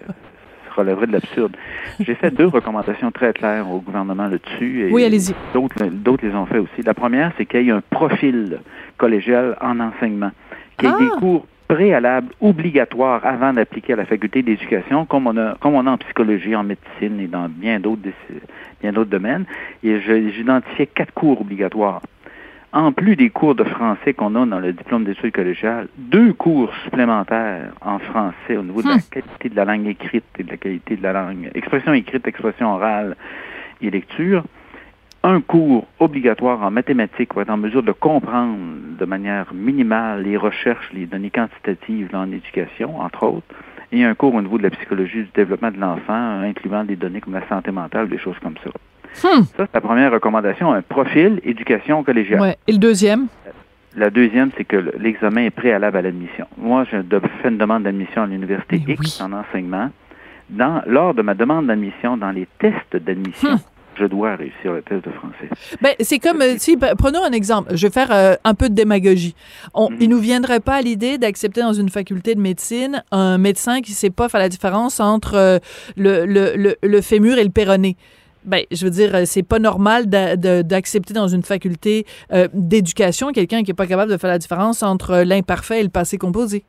ça 0.67 0.75
relèverait 0.75 1.07
de 1.07 1.11
l'absurde. 1.11 1.55
J'ai 1.99 2.15
fait 2.15 2.31
deux 2.31 2.47
recommandations 2.47 3.11
très 3.11 3.33
claires 3.33 3.69
au 3.69 3.79
gouvernement 3.79 4.27
là-dessus. 4.27 4.87
et 4.87 4.91
Oui, 4.91 5.03
allez-y. 5.03 5.33
D'autres, 5.53 5.83
d'autres 5.91 6.25
les 6.25 6.33
ont 6.33 6.45
fait 6.45 6.59
aussi. 6.59 6.81
La 6.85 6.93
première, 6.93 7.31
c'est 7.37 7.45
qu'il 7.45 7.63
y 7.63 7.69
ait 7.69 7.73
un 7.73 7.81
profil 7.89 8.59
collégial 8.97 9.57
en 9.59 9.79
enseignement, 9.81 10.31
qu'il 10.77 10.87
y 10.87 10.91
ait 10.91 10.95
Ah! 10.97 11.03
des 11.03 11.09
cours 11.19 11.45
préalables 11.71 12.33
obligatoires 12.41 13.25
avant 13.25 13.53
d'appliquer 13.53 13.93
à 13.93 13.95
la 13.95 14.05
faculté 14.05 14.41
d'éducation, 14.41 15.05
comme 15.05 15.27
on 15.27 15.37
a, 15.37 15.55
comme 15.61 15.75
on 15.75 15.87
a 15.87 15.91
en 15.91 15.97
psychologie, 15.97 16.53
en 16.53 16.65
médecine 16.65 17.17
et 17.21 17.27
dans 17.27 17.47
bien 17.47 17.79
d'autres, 17.79 18.09
bien 18.81 18.91
d'autres 18.91 19.09
domaines. 19.09 19.45
Et 19.81 20.01
j'identifiais 20.01 20.87
quatre 20.87 21.13
cours 21.13 21.39
obligatoires. 21.39 22.01
En 22.73 22.91
plus 22.91 23.15
des 23.15 23.29
cours 23.29 23.55
de 23.55 23.63
français 23.63 24.13
qu'on 24.13 24.35
a 24.35 24.45
dans 24.45 24.59
le 24.59 24.73
diplôme 24.73 25.05
d'études 25.05 25.31
collégiales, 25.31 25.87
deux 25.97 26.33
cours 26.33 26.73
supplémentaires 26.83 27.71
en 27.79 27.99
français 27.99 28.57
au 28.57 28.63
niveau 28.63 28.81
de 28.81 28.89
la 28.89 28.99
qualité 29.09 29.47
de 29.47 29.55
la 29.55 29.63
langue 29.63 29.87
écrite 29.87 30.25
et 30.39 30.43
de 30.43 30.51
la 30.51 30.57
qualité 30.57 30.97
de 30.97 31.03
la 31.03 31.13
langue, 31.13 31.51
expression 31.55 31.93
écrite, 31.93 32.27
expression 32.27 32.73
orale 32.73 33.15
et 33.81 33.89
lecture 33.89 34.43
un 35.23 35.39
cours 35.41 35.85
obligatoire 35.99 36.63
en 36.63 36.71
mathématiques 36.71 37.29
pour 37.29 37.41
être 37.41 37.49
en 37.51 37.57
mesure 37.57 37.83
de 37.83 37.91
comprendre 37.91 38.57
de 38.99 39.05
manière 39.05 39.53
minimale 39.53 40.23
les 40.23 40.35
recherches, 40.37 40.89
les 40.93 41.05
données 41.05 41.29
quantitatives 41.29 42.09
en 42.13 42.31
éducation, 42.31 42.99
entre 42.99 43.23
autres, 43.27 43.45
et 43.91 44.03
un 44.03 44.15
cours 44.15 44.33
au 44.33 44.41
niveau 44.41 44.57
de 44.57 44.63
la 44.63 44.71
psychologie 44.71 45.23
du 45.23 45.29
développement 45.35 45.69
de 45.71 45.77
l'enfant, 45.79 46.41
incluant 46.41 46.83
des 46.83 46.95
données 46.95 47.21
comme 47.21 47.33
la 47.33 47.47
santé 47.47 47.71
mentale, 47.71 48.09
des 48.09 48.17
choses 48.17 48.37
comme 48.41 48.55
ça. 48.63 48.69
Hmm. 49.27 49.43
Ça, 49.43 49.65
c'est 49.67 49.73
la 49.73 49.81
première 49.81 50.11
recommandation, 50.11 50.71
un 50.71 50.81
profil 50.81 51.39
éducation 51.43 52.03
collégiale. 52.03 52.41
Ouais. 52.41 52.57
Et 52.67 52.71
le 52.71 52.77
deuxième? 52.79 53.27
La 53.95 54.09
deuxième, 54.09 54.49
c'est 54.57 54.63
que 54.63 54.77
le- 54.77 54.93
l'examen 54.97 55.41
est 55.41 55.49
préalable 55.49 55.97
à 55.97 56.01
l'admission. 56.01 56.47
Moi, 56.57 56.85
j'ai 56.89 57.03
de- 57.03 57.19
fait 57.43 57.49
une 57.49 57.57
demande 57.57 57.83
d'admission 57.83 58.23
à 58.23 58.25
l'université 58.25 58.77
X 58.87 59.19
oui. 59.19 59.25
en 59.25 59.33
enseignement. 59.33 59.89
Dans, 60.49 60.81
lors 60.87 61.13
de 61.13 61.21
ma 61.21 61.33
demande 61.33 61.67
d'admission, 61.67 62.15
dans 62.17 62.31
les 62.31 62.47
tests 62.57 62.95
d'admission, 62.95 63.55
Hmm. 63.55 63.57
Je 63.99 64.05
dois 64.05 64.35
réussir 64.35 64.71
le 64.73 64.81
test 64.81 65.05
de 65.05 65.11
français. 65.11 65.49
Ben, 65.81 65.93
c'est 65.99 66.19
comme 66.19 66.41
euh, 66.41 66.55
si 66.57 66.75
ben, 66.75 66.95
prenons 66.95 67.23
un 67.23 67.31
exemple. 67.31 67.75
Je 67.75 67.87
vais 67.87 67.91
faire 67.91 68.11
euh, 68.11 68.35
un 68.43 68.53
peu 68.53 68.69
de 68.69 68.73
démagogie. 68.73 69.35
On, 69.73 69.89
Mhm. 69.89 69.97
Il 69.99 70.09
nous 70.09 70.19
viendrait 70.19 70.59
pas 70.59 70.75
à 70.75 70.81
l'idée 70.81 71.17
d'accepter 71.17 71.61
dans 71.61 71.73
une 71.73 71.89
faculté 71.89 72.33
de 72.35 72.39
médecine 72.39 73.03
un 73.11 73.37
médecin 73.37 73.81
qui 73.81 73.91
sait 73.91 74.09
pas 74.09 74.29
faire 74.29 74.39
la 74.39 74.49
différence 74.49 74.99
entre 74.99 75.35
euh, 75.35 75.59
le, 75.97 76.25
le, 76.25 76.55
le, 76.55 76.75
le 76.81 77.01
fémur 77.01 77.37
et 77.37 77.43
le 77.43 77.49
péroné. 77.49 77.97
Ben, 78.45 78.63
je 78.71 78.85
veux 78.85 78.91
dire, 78.91 79.11
c'est 79.25 79.43
pas 79.43 79.59
normal 79.59 80.07
d'accepter 80.07 81.13
dans 81.13 81.27
une 81.27 81.43
faculté 81.43 82.07
d'éducation 82.55 83.31
quelqu'un 83.31 83.61
qui 83.61 83.69
est 83.69 83.75
pas 83.75 83.85
capable 83.85 84.11
de 84.11 84.17
faire 84.17 84.31
la 84.31 84.39
différence 84.39 84.81
entre 84.81 85.21
l'imparfait 85.21 85.81
et 85.81 85.83
le 85.83 85.89
passé 85.89 86.17
composé. 86.17 86.63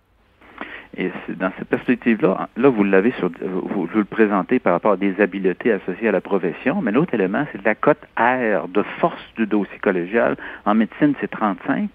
Et 0.96 1.10
dans 1.28 1.50
cette 1.58 1.68
perspective-là, 1.68 2.48
là, 2.56 2.68
vous 2.68 2.84
l'avez 2.84 3.12
sur, 3.12 3.30
vous, 3.40 3.86
vous 3.86 3.88
le 3.94 4.04
présentez 4.04 4.58
par 4.58 4.74
rapport 4.74 4.92
à 4.92 4.96
des 4.96 5.20
habiletés 5.20 5.72
associées 5.72 6.08
à 6.08 6.12
la 6.12 6.20
profession, 6.20 6.82
mais 6.82 6.92
l'autre 6.92 7.14
élément, 7.14 7.46
c'est 7.52 7.64
la 7.64 7.74
cote 7.74 8.02
R 8.18 8.68
de 8.68 8.82
force 9.00 9.22
du 9.36 9.46
dossier 9.46 9.78
collégial. 9.78 10.36
En 10.66 10.74
médecine, 10.74 11.14
c'est 11.20 11.30
35. 11.30 11.88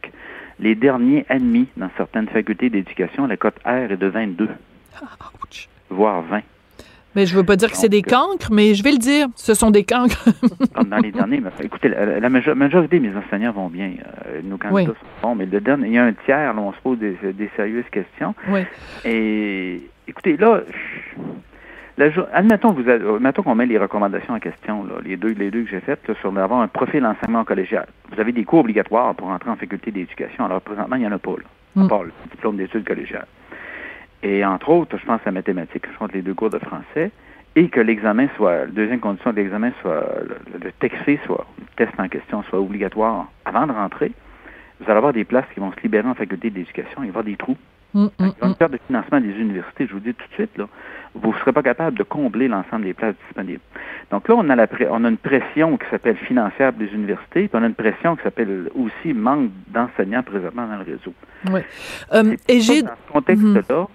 Les 0.60 0.74
derniers 0.74 1.26
admis 1.30 1.68
dans 1.78 1.92
certaines 1.96 2.28
facultés 2.28 2.72
d'éducation, 2.72 3.28
la 3.28 3.38
cote 3.38 3.60
R 3.64 3.92
est 3.92 3.98
de 3.98 4.08
22, 4.08 4.50
Ouch. 5.44 5.70
voire 5.90 6.24
20. 6.24 6.42
Mais 7.18 7.26
je 7.26 7.36
veux 7.36 7.44
pas 7.44 7.56
dire 7.56 7.72
que 7.72 7.78
c'est 7.78 7.90
des 7.90 8.04
euh, 8.06 8.10
cancres, 8.12 8.50
mais 8.52 8.76
je 8.76 8.84
vais 8.84 8.92
le 8.92 9.00
dire, 9.00 9.28
ce 9.36 9.56
sont 9.56 9.72
des 9.72 9.84
cancres. 9.84 10.24
Comme 10.76 10.88
dans 10.90 10.98
les 11.00 11.12
derniers, 11.12 11.40
mais 11.42 11.50
écoutez, 11.64 11.90
la, 11.90 12.20
la 12.20 12.30
majo- 12.30 12.54
majorité 12.54 13.00
de 13.00 13.08
mes 13.10 13.16
enseignants 13.18 13.52
vont 13.54 13.70
bien. 13.70 13.94
Euh, 14.28 14.40
nos 14.44 14.58
candidats 14.58 14.92
Oui. 14.92 14.96
sont 15.22 15.28
bons, 15.30 15.34
mais 15.36 15.48
le 15.48 15.60
dernier, 15.60 15.88
il 15.88 15.94
y 15.94 15.98
a 15.98 16.06
un 16.06 16.14
tiers, 16.14 16.54
là, 16.54 16.62
on 16.62 16.72
se 16.74 16.78
pose 16.84 17.00
des, 17.00 17.18
des 17.34 17.50
sérieuses 17.56 17.90
questions. 17.92 18.36
oui. 18.50 18.62
Et 19.04 19.82
écoutez, 20.08 20.38
là, 20.38 20.62
la 21.98 22.06
admettons, 22.34 22.72
vous 22.74 22.88
admettons 22.88 23.42
qu'on 23.42 23.56
met 23.56 23.66
les 23.66 23.80
recommandations 23.80 24.36
en 24.36 24.40
question, 24.40 24.84
là, 24.84 24.94
les 25.04 25.18
deux, 25.18 25.30
les 25.34 25.50
deux 25.50 25.64
que 25.64 25.70
j'ai 25.72 25.80
faites, 25.80 26.08
là, 26.08 26.14
sur 26.22 26.32
d'avoir 26.32 26.62
un 26.62 26.68
profil 26.68 27.04
enseignement 27.04 27.44
collégial. 27.44 27.88
Vous 28.14 28.20
avez 28.22 28.32
des 28.32 28.44
cours 28.44 28.60
obligatoires 28.60 29.16
pour 29.16 29.30
entrer 29.30 29.50
en 29.50 29.56
faculté 29.56 29.90
d'éducation. 29.90 30.46
Alors, 30.46 30.62
présentement, 30.62 30.96
il 30.98 31.00
n'y 31.00 31.08
en 31.08 31.12
a 31.14 31.18
pas, 31.18 31.32
là, 31.32 31.82
à 31.82 31.84
Mm. 31.86 31.88
part 31.88 32.04
le 32.04 32.12
diplôme 32.32 32.58
d'études 32.58 32.88
collégiales. 32.88 33.26
Et 34.24 34.44
entre 34.46 34.70
autres, 34.70 34.98
je 34.98 35.06
pense 35.06 35.22
à 35.26 35.32
mathématiques, 35.32 35.86
je 35.92 35.98
pense 35.98 36.12
les 36.12 36.22
deux 36.22 36.34
cours 36.34 36.50
de 36.50 36.60
français, 36.60 37.12
et 37.56 37.70
que 37.70 37.80
l'examen 37.80 38.28
soit, 38.36 38.58
la 38.58 38.66
deuxième 38.68 39.00
condition 39.00 39.32
de 39.32 39.38
l'examen 39.38 39.72
soit, 39.82 40.06
le, 40.28 40.60
le 40.64 40.72
texté 40.74 41.20
soit, 41.26 41.46
le 41.60 41.66
test 41.86 42.00
en 42.00 42.08
question 42.08 42.44
soit 42.44 42.60
obligatoire 42.60 43.28
avant 43.46 43.68
de 43.68 43.72
rentrer. 43.72 44.12
Vous 44.80 44.86
allez 44.86 44.98
avoir 44.98 45.14
des 45.14 45.24
places 45.24 45.46
qui 45.54 45.60
vont 45.60 45.72
se 45.72 45.80
libérer 45.82 46.08
en 46.08 46.14
faculté 46.14 46.50
d'éducation, 46.50 46.98
il 46.98 47.00
va 47.02 47.06
y 47.06 47.10
avoir 47.10 47.24
des 47.24 47.36
trous. 47.36 47.58
Dans 47.94 48.12
le 48.20 48.34
hum. 48.42 48.56
cadre 48.56 48.74
de 48.74 48.80
financement 48.86 49.20
des 49.20 49.32
universités, 49.32 49.88
je 49.88 49.94
vous 49.94 50.00
dis 50.00 50.14
tout 50.14 50.28
de 50.28 50.34
suite, 50.34 50.56
là, 50.58 50.68
vous 51.16 51.32
ne 51.32 51.38
serez 51.40 51.52
pas 51.52 51.64
capable 51.64 51.98
de 51.98 52.04
combler 52.04 52.48
l'ensemble 52.48 52.84
des 52.84 52.94
places 52.94 53.16
disponibles. 53.26 53.62
Donc 54.12 54.28
là, 54.28 54.36
on 54.38 54.50
a, 54.50 54.56
la 54.56 54.68
on 54.92 55.04
a 55.04 55.10
une 55.10 55.18
pression 55.18 55.78
qui 55.78 55.90
s'appelle 55.90 56.18
financière 56.18 56.74
des 56.74 56.88
universités, 56.94 57.48
puis 57.48 57.52
on 57.54 57.64
a 57.64 57.68
une 57.68 57.74
pression 57.74 58.16
qui 58.16 58.24
s'appelle 58.24 58.70
aussi 58.76 59.14
manque 59.14 59.50
d'enseignants 59.70 60.22
présentement 60.22 60.68
dans 60.68 60.78
le 60.78 60.84
réseau. 60.84 61.14
Ouais. 61.52 61.66
Euh, 62.14 62.36
et 62.48 62.60
j'ai 62.60 62.84
Dans 62.84 62.90
ce 63.08 63.14
contexte-là, 63.14 63.88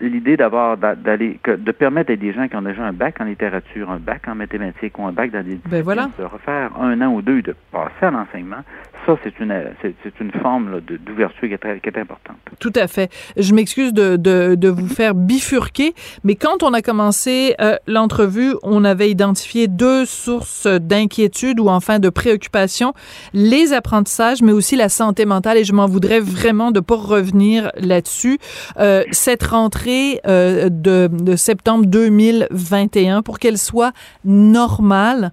l'idée 0.00 0.36
d'avoir 0.36 0.76
d'a- 0.76 0.94
d'aller 0.94 1.38
de 1.46 1.72
permettre 1.72 2.12
à 2.12 2.16
des 2.16 2.32
gens 2.32 2.46
qui 2.48 2.54
ont 2.56 2.62
déjà 2.62 2.82
un 2.84 2.92
bac 2.92 3.16
en 3.20 3.24
littérature, 3.24 3.90
un 3.90 3.98
bac 3.98 4.22
en 4.28 4.34
mathématiques 4.34 4.96
ou 4.98 5.04
un 5.06 5.12
bac 5.12 5.30
dans 5.32 5.42
des 5.44 5.58
Ben 5.68 5.82
voilà. 5.82 6.08
de 6.18 6.24
refaire 6.24 6.70
un 6.80 7.00
an 7.00 7.12
ou 7.12 7.22
deux 7.22 7.42
de 7.42 7.54
passer 7.72 8.06
à 8.06 8.10
l'enseignement, 8.10 8.62
ça 9.06 9.16
c'est 9.24 9.38
une 9.40 9.54
c'est 9.82 10.20
une 10.20 10.30
forme 10.42 10.80
d'ouverture 10.80 11.48
qui 11.48 11.56
qui 11.82 11.88
est 11.88 11.98
importante. 11.98 12.36
Tout 12.60 12.72
à 12.76 12.86
fait. 12.86 13.10
Je 13.36 13.52
m'excuse 13.54 13.92
de, 13.92 14.16
de, 14.16 14.54
de 14.54 14.68
vous 14.68 14.88
faire 14.88 15.14
bifurquer, 15.14 15.94
mais 16.24 16.34
quand 16.36 16.62
on 16.62 16.72
a 16.74 16.82
commencé 16.82 17.54
euh, 17.60 17.76
l'entrevue, 17.86 18.54
on 18.62 18.84
avait 18.84 19.10
identifié 19.10 19.66
deux 19.68 20.04
sources 20.04 20.66
d'inquiétude 20.66 21.58
ou 21.60 21.68
enfin 21.68 21.98
de 21.98 22.08
préoccupation, 22.08 22.92
les 23.32 23.72
apprentissages, 23.72 24.42
mais 24.42 24.52
aussi 24.52 24.76
la 24.76 24.88
santé 24.88 25.24
mentale, 25.24 25.56
et 25.58 25.64
je 25.64 25.72
m'en 25.72 25.86
voudrais 25.86 26.20
vraiment 26.20 26.70
de 26.70 26.80
pas 26.80 26.96
revenir 26.96 27.70
là-dessus. 27.80 28.38
Euh, 28.78 29.02
cette 29.12 29.42
rentrée 29.42 29.87
euh, 30.26 30.68
de, 30.68 31.08
de 31.10 31.36
septembre 31.36 31.86
2021, 31.86 33.22
pour 33.22 33.38
qu'elle 33.38 33.58
soit 33.58 33.92
normale, 34.24 35.32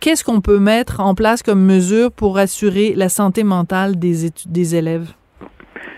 qu'est-ce 0.00 0.24
qu'on 0.24 0.40
peut 0.40 0.58
mettre 0.58 1.00
en 1.00 1.14
place 1.14 1.42
comme 1.42 1.64
mesure 1.64 2.12
pour 2.12 2.38
assurer 2.38 2.94
la 2.94 3.08
santé 3.08 3.44
mentale 3.44 3.98
des, 3.98 4.30
des 4.46 4.74
élèves? 4.74 5.12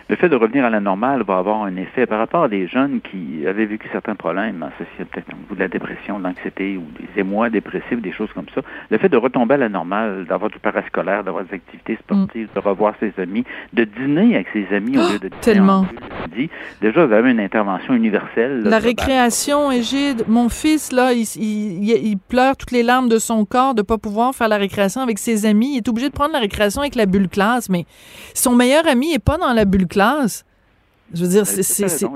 Le 0.09 0.15
fait 0.15 0.29
de 0.29 0.37
revenir 0.37 0.65
à 0.65 0.71
la 0.71 0.79
normale 0.79 1.25
va 1.25 1.39
avoir 1.39 1.65
un 1.65 1.75
effet 1.75 2.07
par 2.07 2.19
rapport 2.21 2.45
à 2.45 2.49
des 2.49 2.69
jeunes 2.69 3.01
qui 3.01 3.45
avaient 3.45 3.67
vécu 3.67 3.89
certains 3.91 4.15
problèmes 4.15 4.63
associés 4.63 5.05
peut-être 5.05 5.27
au 5.33 5.37
niveau 5.37 5.55
de 5.57 5.59
la 5.61 5.67
dépression, 5.67 6.21
de 6.21 6.23
l'anxiété 6.25 6.77
ou 6.77 6.85
des 7.01 7.21
émois 7.21 7.51
dépressifs, 7.51 8.01
des 8.01 8.13
choses 8.13 8.29
comme 8.33 8.47
ça. 8.55 8.61
Le 8.89 8.99
fait 8.99 9.09
de 9.09 9.17
retomber 9.17 9.55
à 9.55 9.57
la 9.57 9.69
normale, 9.69 10.25
d'avoir 10.29 10.49
du 10.53 10.61
parascolaire, 10.61 11.25
d'avoir 11.25 11.43
des 11.45 11.55
activités 11.55 11.97
sportives, 12.05 12.49
de 12.55 12.61
revoir 12.61 12.95
ses 13.01 13.13
amis, 13.21 13.45
de 13.73 13.83
dîner 13.83 14.37
avec 14.37 14.47
ses 14.53 14.73
amis 14.77 14.97
au 14.97 15.01
lieu 15.01 15.19
de 15.19 15.27
dîner 15.27 15.41
tellement. 15.41 15.81
en 15.81 16.29
midi, 16.29 16.51
déjà 16.81 17.05
vous 17.05 17.13
avez 17.13 17.33
une 17.33 17.41
intervention 17.41 17.93
universelle. 17.95 18.63
là, 18.63 18.71
La 18.71 18.79
récréation, 18.79 19.73
Égide, 19.73 20.23
mon 20.29 20.49
fils, 20.49 20.93
là, 20.93 21.15
il, 21.15 21.25
il- 21.37 22.17
pleure 22.29 22.57
toutes 22.57 22.71
les 22.73 22.83
larmes 22.85 23.09
de 23.09 23.19
son 23.19 23.45
corps 23.45 23.75
de 23.75 23.83
pas 23.83 23.99
pouvoir 23.99 24.35
faire 24.35 24.49
la 24.49 24.57
récréation 24.57 25.01
avec 25.01 25.19
ses 25.19 25.47
amis. 25.47 25.73
Il 25.75 25.77
est 25.79 25.89
obligé 25.89 26.09
de 26.09 26.15
prendre 26.15 26.33
la 26.33 26.39
récréation 26.41 26.81
avec 26.81 26.95
la 26.95 27.07
bulle 27.07 27.29
classe, 27.29 27.69
mais 27.69 27.87
son 28.35 28.55
meilleur 28.55 28.87
ami 28.87 29.13
est 29.13 29.19
pas 29.23 29.37
dans 29.37 29.53
la 29.53 29.65
bulle 29.65 29.87
classe. 29.87 29.96
Je 31.15 31.23
veux 31.23 31.29
dire, 31.29 31.47
c'est- 31.47 31.63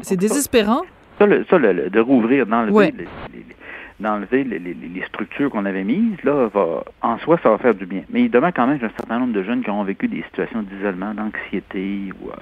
c'est 0.02 0.16
désespérant. 0.16 0.82
Ça, 1.18 1.26
le- 1.26 1.44
ça, 1.48 1.58
le- 1.58 1.72
le- 1.72 1.90
de 1.90 2.00
rouvrir, 2.00 2.46
d'enlever 2.46 2.72
Ouais. 2.72 2.94
les, 2.96 3.04
les- 3.04 3.44
les- 3.48 3.56
d'enlever 4.00 4.42
les, 4.44 4.58
les- 4.58 4.74
les 4.74 5.02
structures 5.06 5.50
qu'on 5.50 5.64
avait 5.66 5.84
mises, 5.84 6.16
là, 6.24 6.48
va, 6.52 6.82
en 7.02 7.18
soi, 7.18 7.38
ça 7.42 7.50
va 7.50 7.58
faire 7.58 7.74
du 7.74 7.86
bien. 7.86 8.02
Mais 8.10 8.22
il 8.22 8.30
demeure 8.30 8.52
quand 8.54 8.66
même 8.66 8.76
un 8.82 8.88
certain 8.96 9.18
nombre 9.18 9.32
de 9.34 9.42
jeunes 9.42 9.62
qui 9.62 9.70
ont 9.70 9.84
vécu 9.84 10.08
des 10.08 10.22
situations 10.22 10.62
d'isolement, 10.62 11.12
d'anxiété. 11.14 12.10
Ou, 12.22 12.28
euh, 12.30 12.34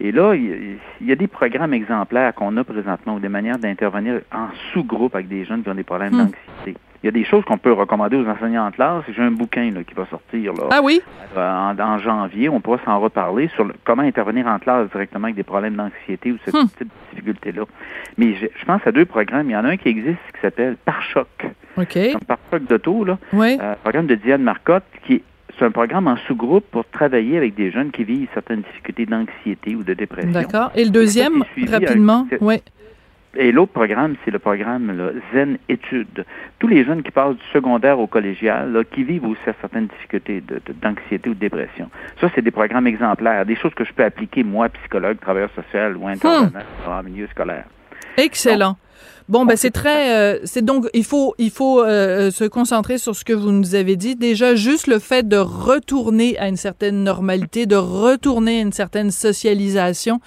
et 0.00 0.10
là, 0.12 0.34
il, 0.34 0.78
il 1.00 1.06
y 1.06 1.12
a 1.12 1.16
des 1.16 1.28
programmes 1.28 1.72
exemplaires 1.74 2.34
qu'on 2.34 2.56
a 2.56 2.64
présentement 2.64 3.14
ou 3.14 3.20
des 3.20 3.28
manières 3.28 3.58
d'intervenir 3.58 4.20
en 4.32 4.48
sous-groupe 4.72 5.14
avec 5.14 5.28
des 5.28 5.44
jeunes 5.44 5.62
qui 5.62 5.68
ont 5.70 5.74
des 5.74 5.84
problèmes 5.84 6.12
Hmm. 6.14 6.18
d'anxiété. 6.26 6.76
Il 7.02 7.06
y 7.06 7.08
a 7.08 7.12
des 7.12 7.24
choses 7.24 7.44
qu'on 7.44 7.58
peut 7.58 7.72
recommander 7.72 8.16
aux 8.16 8.26
enseignants 8.26 8.66
en 8.66 8.70
classe. 8.72 9.04
J'ai 9.14 9.22
un 9.22 9.30
bouquin 9.30 9.70
là, 9.70 9.84
qui 9.84 9.94
va 9.94 10.04
sortir 10.06 10.52
là, 10.54 10.64
Ah 10.72 10.80
oui? 10.82 11.00
euh, 11.36 11.50
en, 11.70 11.78
en 11.78 11.98
janvier, 11.98 12.48
on 12.48 12.60
pourra 12.60 12.78
s'en 12.84 12.98
reparler 12.98 13.48
sur 13.54 13.64
le- 13.64 13.74
comment 13.84 14.02
intervenir 14.02 14.48
en 14.48 14.58
classe 14.58 14.90
directement 14.90 15.24
avec 15.24 15.36
des 15.36 15.44
problèmes 15.44 15.76
d'anxiété 15.76 16.32
ou 16.32 16.38
ce 16.44 16.50
Hmm. 16.50 16.66
type 16.68 16.80
de 16.80 16.86
difficulté-là. 17.12 17.62
Mais 18.16 18.34
je, 18.34 18.46
je 18.58 18.64
pense 18.64 18.80
à 18.84 18.90
deux 18.90 19.04
programmes. 19.04 19.48
Il 19.48 19.52
y 19.52 19.56
en 19.56 19.64
a 19.64 19.68
un 19.68 19.76
qui 19.76 19.88
existe 19.88 20.18
qui 20.34 20.40
s'appelle 20.42 20.76
Pare-choc, 20.84 21.28
OK. 21.76 21.98
comme 22.12 22.20
Pare-choc 22.26 22.66
d'auto, 22.68 23.04
là, 23.04 23.18
Oui. 23.32 23.56
euh, 23.62 23.74
programme 23.82 24.06
de 24.08 24.16
Diane 24.16 24.42
Marcotte, 24.42 24.84
qui 25.04 25.14
est 25.14 25.22
c'est 25.58 25.64
un 25.64 25.70
programme 25.72 26.06
en 26.06 26.16
sous-groupe 26.28 26.66
pour 26.70 26.84
travailler 26.88 27.36
avec 27.36 27.56
des 27.56 27.72
jeunes 27.72 27.90
qui 27.90 28.04
vivent 28.04 28.28
certaines 28.32 28.60
difficultés 28.60 29.06
d'anxiété 29.06 29.74
ou 29.74 29.82
de 29.82 29.92
dépression. 29.92 30.30
D'accord. 30.30 30.70
Et 30.76 30.84
le 30.84 30.90
deuxième, 30.90 31.42
rapidement? 31.68 32.28
Oui. 32.40 32.62
Et 33.36 33.52
l'autre 33.52 33.72
programme, 33.72 34.16
c'est 34.24 34.30
le 34.30 34.38
programme 34.38 34.96
là, 34.96 35.10
Zen 35.32 35.58
Études. 35.68 36.24
Tous 36.58 36.66
les 36.66 36.84
jeunes 36.84 37.02
qui 37.02 37.10
passent 37.10 37.36
du 37.36 37.44
secondaire 37.52 37.98
au 37.98 38.06
collégial, 38.06 38.72
là, 38.72 38.84
qui 38.84 39.04
vivent 39.04 39.26
aussi 39.26 39.40
certaines 39.44 39.86
difficultés 39.86 40.42
d'anxiété 40.82 41.28
ou 41.28 41.34
de 41.34 41.38
dépression. 41.38 41.90
Ça, 42.20 42.30
c'est 42.34 42.42
des 42.42 42.50
programmes 42.50 42.86
exemplaires, 42.86 43.44
des 43.44 43.56
choses 43.56 43.74
que 43.74 43.84
je 43.84 43.92
peux 43.92 44.04
appliquer, 44.04 44.42
moi, 44.44 44.68
psychologue, 44.70 45.18
travailleur 45.20 45.50
social 45.54 45.96
ou 45.96 46.08
intervenant 46.08 46.60
en 46.86 47.02
milieu 47.02 47.26
scolaire. 47.28 47.64
Excellent. 48.16 48.76
Bon, 49.28 49.44
ben 49.44 49.58
c'est 49.58 49.70
très, 49.70 50.16
euh, 50.16 50.38
c'est 50.44 50.64
donc 50.64 50.88
il 50.94 51.04
faut 51.04 51.34
il 51.36 51.50
faut 51.50 51.82
euh, 51.82 52.30
se 52.30 52.44
concentrer 52.44 52.96
sur 52.96 53.14
ce 53.14 53.26
que 53.26 53.34
vous 53.34 53.52
nous 53.52 53.74
avez 53.74 53.94
dit. 53.94 54.16
Déjà, 54.16 54.54
juste 54.54 54.86
le 54.86 54.98
fait 54.98 55.28
de 55.28 55.36
retourner 55.36 56.38
à 56.38 56.48
une 56.48 56.56
certaine 56.56 57.04
normalité, 57.04 57.66
de 57.66 57.76
retourner 57.76 58.60
à 58.60 58.62
une 58.62 58.72
certaine 58.72 59.10
socialisation, 59.10 60.20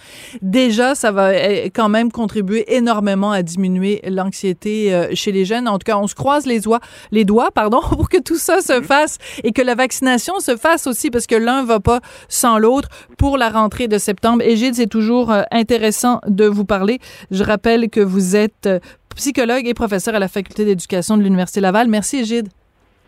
déjà 0.44 0.94
ça 0.94 1.12
va 1.12 1.34
eh, 1.34 1.72
quand 1.72 1.90
même 1.90 2.12
contribuer 2.12 2.76
énormément 2.76 3.32
à 3.32 3.42
diminuer 3.42 4.02
l'anxiété 4.08 4.94
euh, 4.94 5.08
chez 5.16 5.32
les 5.32 5.46
jeunes. 5.46 5.68
En 5.68 5.80
tout 5.80 5.86
cas, 5.86 5.98
on 5.98 6.06
se 6.06 6.14
croise 6.14 6.46
les 6.46 6.60
doigts, 6.60 6.80
les 7.12 7.26
doigts, 7.26 7.50
pardon, 7.50 7.82
pour 7.90 8.08
que 8.08 8.22
tout 8.22 8.38
ça 8.38 8.62
se 8.62 8.84
fasse 8.84 9.18
et 9.44 9.52
que 9.52 9.64
la 9.64 9.74
vaccination 9.74 10.40
se 10.40 10.56
fasse 10.56 10.86
aussi 10.86 11.10
parce 11.10 11.26
que 11.26 11.34
l'un 11.36 11.64
va 11.64 11.80
pas 11.80 12.02
sans 12.30 12.60
l'autre 12.60 12.90
pour 13.18 13.40
la 13.40 13.50
rentrée 13.50 13.88
de 13.88 13.98
septembre. 13.98 14.44
Égide, 14.44 14.76
c'est 14.76 14.86
toujours 14.86 15.34
intéressant 15.50 16.22
de 16.28 16.46
vous 16.46 16.66
parler. 16.66 17.00
Je 17.32 17.44
rappelle 17.44 17.90
que 17.90 18.00
vous 18.00 18.36
êtes 18.36 18.70
psychologue 19.16 19.68
et 19.68 19.74
professeur 19.74 20.16
à 20.16 20.20
la 20.20 20.28
faculté 20.28 20.66
d'éducation 20.66 21.18
de 21.18 21.24
l'Université 21.24 21.62
Laval. 21.62 21.88
Merci, 21.88 22.18
Égide. 22.18 22.50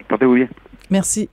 Portez-vous 0.07 0.35
bien. 0.35 0.49
Merci. 0.89 1.29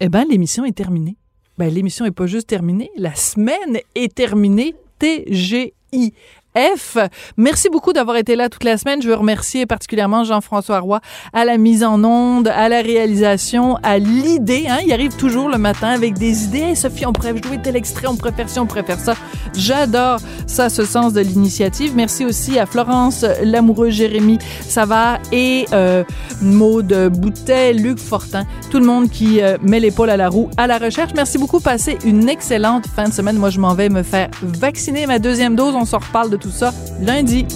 Eh 0.00 0.08
bien, 0.08 0.24
l'émission 0.24 0.64
est 0.64 0.76
terminée. 0.76 1.16
Ben, 1.58 1.72
l'émission 1.72 2.04
n'est 2.04 2.10
pas 2.10 2.26
juste 2.26 2.48
terminée, 2.48 2.90
la 2.96 3.14
semaine 3.14 3.78
est 3.94 4.12
terminée. 4.12 4.74
TGI 4.98 6.14
F. 6.56 6.98
Merci 7.36 7.68
beaucoup 7.68 7.92
d'avoir 7.92 8.16
été 8.16 8.36
là 8.36 8.48
toute 8.48 8.62
la 8.62 8.78
semaine. 8.78 9.02
Je 9.02 9.08
veux 9.08 9.16
remercier 9.16 9.66
particulièrement 9.66 10.22
Jean-François 10.22 10.78
Roy 10.78 11.00
à 11.32 11.44
la 11.44 11.58
mise 11.58 11.82
en 11.82 12.04
onde, 12.04 12.46
à 12.46 12.68
la 12.68 12.80
réalisation, 12.80 13.76
à 13.82 13.98
l'idée. 13.98 14.66
Hein? 14.68 14.78
Il 14.86 14.92
arrive 14.92 15.16
toujours 15.16 15.48
le 15.48 15.58
matin 15.58 15.88
avec 15.88 16.14
des 16.14 16.44
idées. 16.44 16.76
Sophie, 16.76 17.06
on 17.06 17.12
pourrait 17.12 17.34
jouer 17.42 17.58
tel 17.60 17.74
extrait, 17.74 18.06
on 18.06 18.14
préfère 18.14 18.48
ci, 18.48 18.60
on 18.60 18.66
préfère 18.66 19.00
ça. 19.00 19.14
J'adore 19.56 20.20
ça, 20.46 20.68
ce 20.68 20.84
sens 20.84 21.12
de 21.12 21.22
l'initiative. 21.22 21.94
Merci 21.96 22.24
aussi 22.24 22.56
à 22.56 22.66
Florence 22.66 23.24
Lamoureux, 23.42 23.90
Jérémy 23.90 24.38
Savard 24.68 25.18
et 25.32 25.66
euh, 25.72 26.04
Maude 26.40 27.10
Boutet, 27.12 27.72
Luc 27.72 27.98
Fortin, 27.98 28.44
tout 28.70 28.78
le 28.78 28.86
monde 28.86 29.10
qui 29.10 29.42
euh, 29.42 29.58
met 29.60 29.80
l'épaule 29.80 30.10
à 30.10 30.16
la 30.16 30.28
roue 30.28 30.50
à 30.56 30.68
la 30.68 30.78
recherche. 30.78 31.10
Merci 31.16 31.36
beaucoup. 31.36 31.58
Passez 31.58 31.98
une 32.04 32.28
excellente 32.28 32.86
fin 32.86 33.08
de 33.08 33.12
semaine. 33.12 33.38
Moi, 33.38 33.50
je 33.50 33.58
m'en 33.58 33.74
vais 33.74 33.88
me 33.88 34.04
faire 34.04 34.28
vacciner 34.40 35.06
ma 35.06 35.18
deuxième 35.18 35.56
dose. 35.56 35.74
On 35.74 35.84
s'en 35.84 35.98
reparle 35.98 36.30
de 36.30 36.43
tout 36.44 36.50
ça 36.50 36.74
lundi. 37.00 37.46